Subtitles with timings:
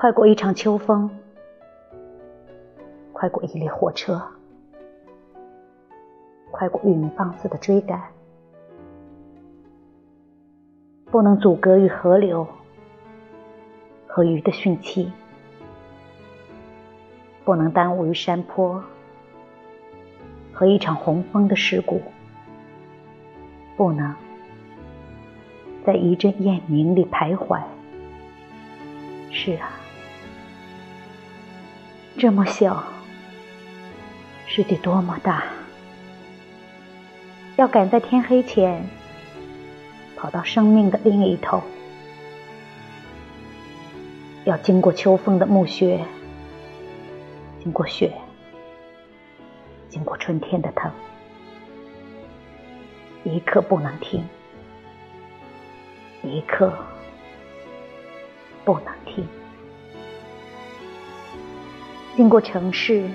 [0.00, 1.10] 快过一场秋风，
[3.12, 4.22] 快过一列火车，
[6.52, 8.00] 快过玉米棒子的追赶，
[11.06, 12.46] 不能阻隔于河流
[14.06, 15.10] 和鱼的汛期，
[17.44, 18.80] 不能耽误于山坡
[20.52, 22.00] 和一场洪峰的事故，
[23.76, 24.14] 不能
[25.84, 27.60] 在一阵雁鸣里徘徊。
[29.32, 29.72] 是啊。
[32.18, 32.82] 这么小，
[34.48, 35.44] 世界多么大！
[37.54, 38.84] 要赶在天黑前
[40.16, 41.62] 跑到生命的另一头，
[44.44, 46.04] 要经过秋风的暮雪，
[47.62, 48.12] 经过雪，
[49.88, 50.90] 经过春天的疼，
[53.22, 54.26] 一刻不能停，
[56.24, 56.76] 一刻
[58.64, 58.92] 不能
[62.18, 63.08] 经过城市，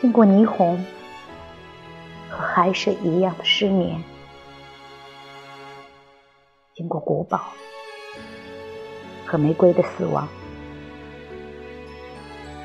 [0.00, 0.82] 经过霓虹
[2.30, 4.02] 和海水一样的失眠，
[6.74, 7.38] 经过古堡
[9.26, 10.26] 和玫瑰的死亡，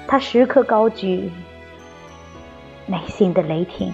[0.08, 1.30] 他时刻高举
[2.86, 3.92] 内心的雷霆，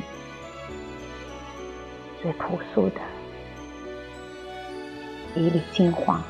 [2.21, 3.01] 最朴素的
[5.33, 6.23] 一缕金黄。